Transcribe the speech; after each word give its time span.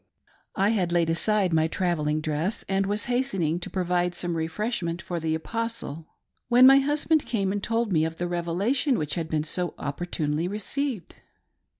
I 0.55 0.69
had 0.69 0.91
laid 0.91 1.11
aside 1.11 1.53
my 1.53 1.67
travelling 1.67 2.21
dress, 2.21 2.65
and 2.67 2.87
was 2.87 3.05
hastening 3.05 3.59
to 3.59 3.69
provide 3.69 4.15
some 4.15 4.35
refreshment 4.35 4.99
for 4.99 5.19
the 5.19 5.35
Apostle, 5.35 6.07
when 6.47 6.65
my 6.65 6.79
husband 6.79 7.27
came 7.27 7.51
and 7.51 7.61
told 7.61 7.91
me 7.93 8.03
of 8.03 8.17
the 8.17 8.27
revelation 8.27 8.97
which 8.97 9.13
had 9.13 9.29
been 9.29 9.43
so 9.43 9.75
oppor 9.77 10.09
t 10.09 10.23
tunely 10.23 10.49
received. 10.49 11.17